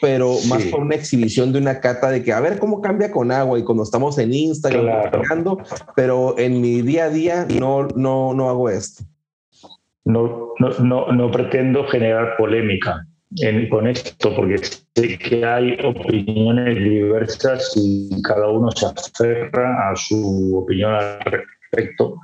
[0.00, 3.32] pero más por una exhibición de una cata de que a ver cómo cambia con
[3.32, 5.12] agua y cuando estamos en Instagram,
[5.96, 9.04] pero en mi día a día no, no, no hago esto.
[10.04, 13.06] No, no, no, pretendo generar polémica
[13.68, 20.56] con esto, porque sé que hay opiniones diversas y cada uno se aferra a su
[20.56, 22.16] opinión al respecto,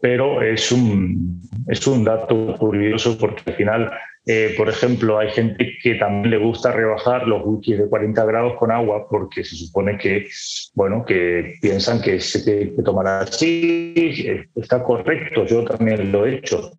[0.00, 3.92] pero es un, es un dato curioso porque al final,
[4.24, 8.56] eh, por ejemplo, hay gente que también le gusta rebajar los wikis de 40 grados
[8.56, 10.28] con agua porque se supone que,
[10.74, 16.36] bueno, que piensan que se tiene que tomar así, está correcto, yo también lo he
[16.36, 16.72] hecho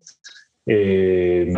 [0.65, 1.51] eh,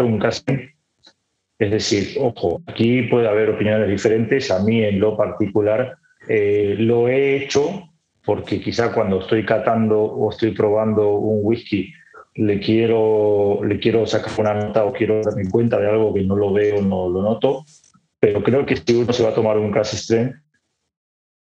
[1.60, 4.50] Es decir, ojo, aquí puede haber opiniones diferentes.
[4.50, 7.90] A mí en lo particular eh, lo he hecho
[8.26, 11.94] porque quizá cuando estoy catando o estoy probando un whisky
[12.36, 16.36] le quiero, le quiero sacar una nota o quiero darme cuenta de algo que no
[16.36, 17.64] lo veo, no lo noto.
[18.20, 20.36] Pero creo que si uno se va a tomar un Cash Strength,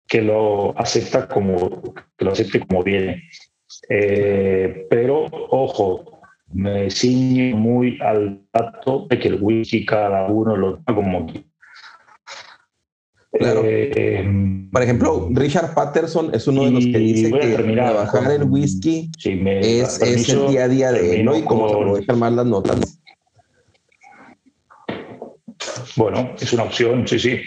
[0.08, 3.23] que lo acepta como que lo acepte como viene.
[3.88, 6.19] Eh, pero ojo,
[6.54, 11.27] me ciño muy al dato de que el whisky cada uno lo toma como
[13.32, 13.62] Claro.
[13.65, 14.26] Eh,
[14.72, 20.02] Por ejemplo, Richard Patterson es uno de los que dice que trabajar el whisky es,
[20.02, 21.38] el día a día de él, ¿no?
[21.38, 23.00] Y cómo se aprovechan más las notas.
[25.96, 27.39] Bueno, es una opción, sí, sí.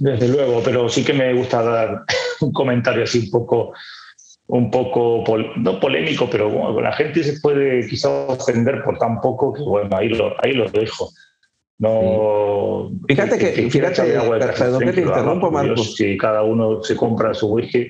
[0.00, 2.04] Desde luego, pero sí que me gusta dar
[2.40, 3.72] un comentario así un poco
[4.48, 5.24] un poco,
[5.56, 9.94] no polémico, pero bueno, la gente se puede quizá ofender por tan poco que bueno,
[9.94, 11.10] ahí lo, ahí lo dejo.
[11.78, 12.90] No.
[13.06, 15.94] Fíjate que, fíjate, perdón que te interrumpo, Marcos.
[15.94, 17.86] Si cada uno se compra su whisky.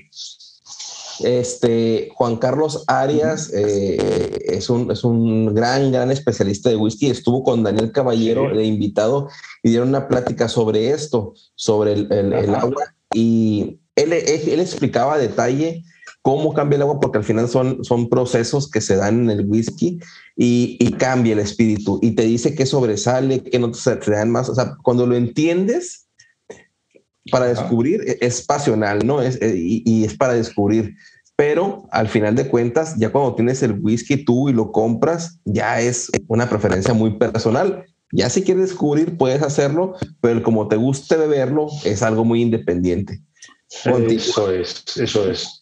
[1.25, 7.11] Este, Juan Carlos Arias eh, es, un, es un gran, gran especialista de whisky.
[7.11, 9.29] Estuvo con Daniel Caballero de invitado
[9.63, 12.95] y dieron una plática sobre esto, sobre el, el, agua.
[13.13, 15.83] Y él, él, explicaba a detalle
[16.29, 19.47] cómo cambia el agua, porque al final son, son procesos que se dan en el
[19.47, 19.99] whisky
[20.37, 24.51] y, cambia el espíritu y te dice qué sobresale, qué no te, dan más.
[24.51, 26.07] O sea, cuando lo entiendes,
[27.33, 29.23] para descubrir e, es pasional, ¿no?
[29.23, 30.97] Es, eh, y, es para descubrir.
[31.35, 35.81] Pero al final de cuentas, ya cuando tienes el whisky tú y lo compras, ya
[35.81, 37.87] es una preferencia muy personal.
[38.13, 43.23] Ya si quieres descubrir, puedes hacerlo, pero como te guste beberlo, es algo muy independiente.
[43.71, 45.58] Eso es, eso es.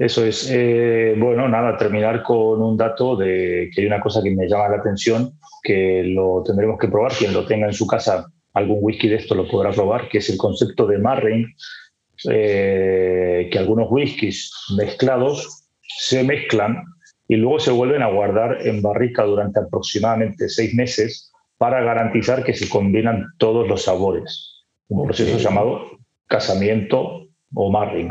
[0.00, 0.50] Eso es.
[0.50, 4.70] Eh, bueno, nada, terminar con un dato de que hay una cosa que me llama
[4.70, 7.12] la atención, que lo tendremos que probar.
[7.12, 10.30] Quien lo tenga en su casa, algún whisky de esto lo podrá probar, que es
[10.30, 11.54] el concepto de marring,
[12.30, 16.82] eh, que algunos whiskies mezclados se mezclan
[17.28, 22.54] y luego se vuelven a guardar en barrica durante aproximadamente seis meses para garantizar que
[22.54, 24.64] se combinan todos los sabores.
[24.88, 25.90] Un proceso llamado
[26.26, 28.10] casamiento o marring.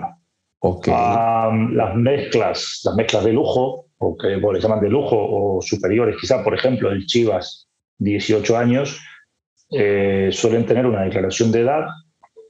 [0.62, 0.94] Okay.
[0.94, 6.44] las mezclas, las mezclas de lujo, o que le llaman de lujo, o superiores, quizá,
[6.44, 7.70] por ejemplo, el Chivas,
[8.00, 9.00] 18 años,
[9.72, 11.86] eh, suelen tener una declaración de edad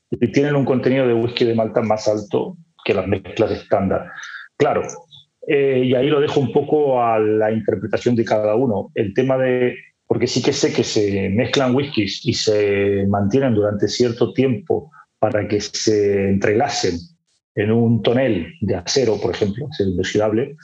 [0.10, 4.08] y tienen un contenido de whisky de Malta más alto que las mezclas estándar.
[4.58, 4.82] Claro,
[5.48, 8.92] eh, y ahí lo dejo un poco a la interpretación de cada uno.
[8.96, 9.76] El tema de,
[10.08, 15.48] porque sí que sé que se mezclan whiskies y se mantienen durante cierto tiempo para
[15.48, 16.98] que se entrelacen
[17.60, 20.56] en un tonel de acero, por ejemplo, acero inoxidable,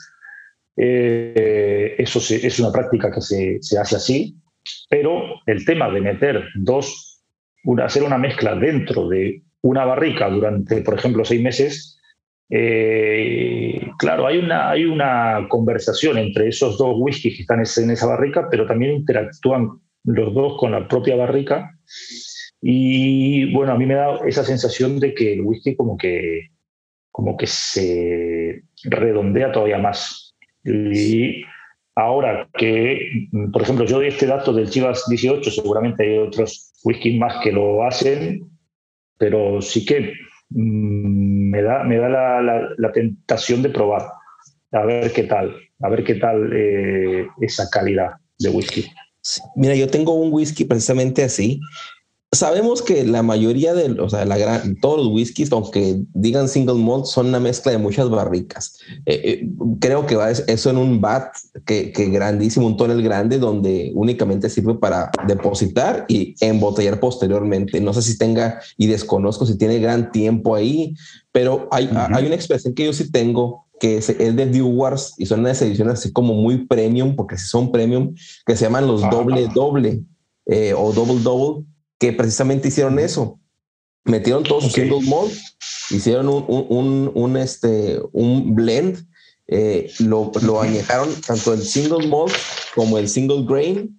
[0.76, 4.36] eh, eso es una práctica que se, hace así,
[4.88, 7.22] pero el tema de meter dos,
[7.82, 12.00] hacer una mezcla dentro de una barrica durante, por ejemplo, seis meses,
[12.48, 18.06] eh, claro, hay una, hay una conversación entre esos dos whiskies que están en esa
[18.06, 19.68] barrica, pero también interactúan
[20.04, 21.72] los dos con la propia barrica.
[22.62, 26.55] Y bueno, a mí me da esa sensación de que el whisky como que,
[27.16, 30.36] como que se redondea todavía más.
[30.62, 31.44] Y
[31.94, 37.18] ahora que, por ejemplo, yo doy este dato del Chivas 18, seguramente hay otros whisky
[37.18, 38.42] más que lo hacen,
[39.16, 40.12] pero sí que
[40.50, 44.02] mm, me da, me da la, tentación de probar,
[44.72, 48.84] a ver qué tal, a ver qué tal eh, esa calidad de whisky.
[49.54, 51.60] Mira, yo tengo un whisky precisamente así.
[52.32, 56.74] Sabemos que la mayoría de, o sea, la gran, todos los whiskies, aunque digan single
[56.74, 58.78] malt, son una mezcla de muchas barricas.
[59.06, 59.50] Eh, eh,
[59.80, 61.32] creo que va eso en un vat
[61.64, 67.80] que, que, grandísimo, un tonel grande, donde únicamente sirve para depositar y embotellar posteriormente.
[67.80, 70.94] No sé si tenga, y desconozco si tiene gran tiempo ahí,
[71.32, 75.26] pero hay, hay una expresión que yo sí tengo que es, de View Wars y
[75.26, 78.14] son unas ediciones así como muy premium, porque si son premium,
[78.46, 80.02] que se llaman los doble doble
[80.46, 81.64] eh, o double double,
[81.98, 83.40] que precisamente hicieron eso.
[84.04, 85.32] Metieron todos sus single malt,
[85.90, 89.04] hicieron un, un, un, este, un blend,
[89.48, 92.32] eh, lo, lo añejaron tanto el single malt
[92.74, 93.98] como el single grain,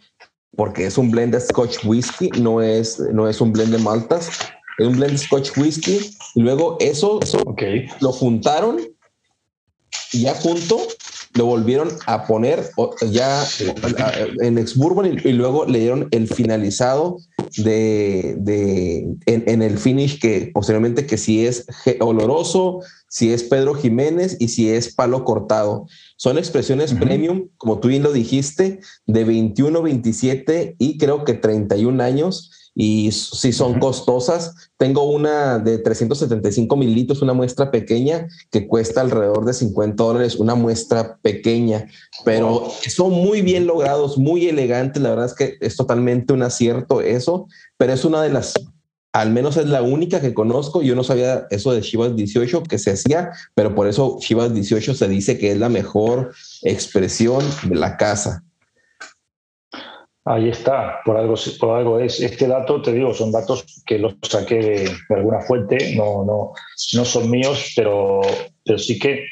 [0.55, 4.29] porque es un blend de Scotch whisky, no es, no es un blend de maltas,
[4.77, 5.99] es un blend de Scotch whisky.
[6.35, 7.19] Y luego eso,
[7.99, 8.79] lo juntaron
[10.13, 10.87] y ya junto
[11.38, 12.71] lo volvieron a poner
[13.11, 13.45] ya
[14.41, 17.17] en ex y, luego le dieron el finalizado
[17.57, 21.65] de, en, el finish que posteriormente que si es
[21.99, 25.88] oloroso, si es Pedro Jiménez y si es palo cortado.
[26.17, 32.03] Son expresiones premium, como tú bien lo dijiste, de 21, 27 y creo que 31
[32.03, 34.69] años y si son costosas.
[34.78, 40.53] Tengo una de 375 mililitros, una muestra pequeña que cuesta alrededor de 50 dólares, una
[40.53, 41.88] muestra pequeña,
[42.23, 45.01] pero son muy bien logrados, muy elegantes.
[45.01, 47.47] La verdad es que es totalmente un acierto eso,
[47.78, 48.53] pero es una de las
[49.11, 50.84] al menos es la única que conozco.
[50.84, 54.93] Yo no sabía eso de Chivas 18 que se hacía, pero por eso Chivas 18
[54.93, 58.43] se dice que es la mejor expresión de la casa.
[60.30, 62.19] Ahí está, por algo, es.
[62.19, 66.51] Este dato, te digo, son datos que los saqué de, alguna fuente, no, no,
[66.95, 68.19] no son míos, pero,
[68.65, 69.23] pero sí que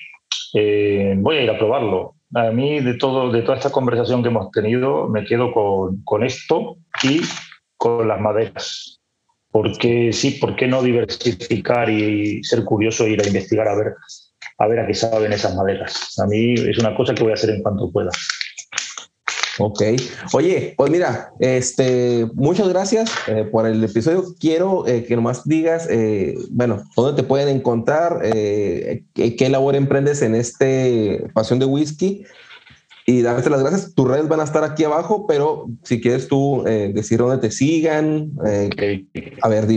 [0.54, 2.16] eh, voy a ir a probarlo.
[2.34, 6.24] A mí, de, todo, de toda esta conversación que hemos tenido, me quedo con, con
[6.24, 7.20] esto y
[7.76, 9.02] con las maderas.
[9.52, 13.96] Porque sí, ¿por qué no diversificar y ser curioso e ir a investigar a ver,
[14.60, 16.18] a ver a qué saben esas maderas?
[16.20, 18.12] A mí es una cosa que voy a hacer en cuanto pueda.
[19.58, 19.82] Ok.
[20.34, 24.26] Oye, pues mira, este, muchas gracias eh, por el episodio.
[24.38, 30.36] Quiero eh, que nomás digas, eh, bueno, dónde te pueden encontrar, qué, labor emprendes en
[30.36, 32.26] este Pasión de Whisky
[33.06, 33.94] y darte las gracias.
[33.96, 38.32] Tus redes van a estar aquí abajo, pero si quieres tú decir dónde te sigan,
[39.42, 39.68] a ver,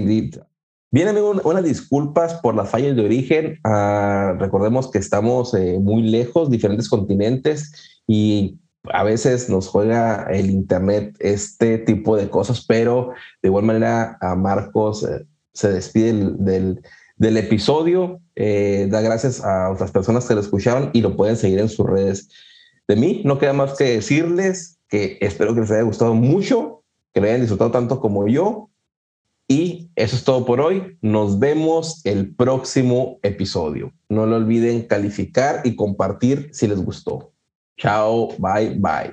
[0.90, 3.58] Bien, amigo, unas disculpas por las fallas de origen.
[3.62, 8.56] Ah, recordemos que estamos muy lejos, diferentes continentes y
[8.92, 13.10] a veces nos juega el Internet este tipo de cosas, pero
[13.42, 16.82] de igual manera a Marcos eh, se despide del,
[17.36, 21.68] episodio, eh, da gracias a otras personas que lo escucharon y lo pueden seguir en
[21.68, 22.28] sus redes.
[22.86, 26.82] De mí no queda más que decirles que espero que les haya gustado mucho,
[27.12, 28.70] que lo hayan disfrutado tanto como yo.
[29.50, 30.98] Y eso es todo por hoy.
[31.00, 33.92] Nos vemos el próximo episodio.
[34.08, 37.32] No lo olviden calificar y compartir si les gustó.
[37.78, 39.12] Chao, bye, bye.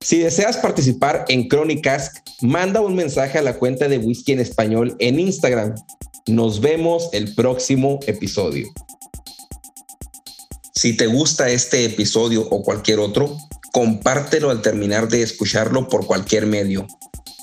[0.00, 4.96] Si deseas participar en Crónicas, manda un mensaje a la cuenta de Whisky en Español
[4.98, 5.74] en Instagram.
[6.26, 8.68] Nos vemos el próximo episodio.
[10.74, 13.36] Si te gusta este episodio o cualquier otro,
[13.72, 16.86] compártelo al terminar de escucharlo por cualquier medio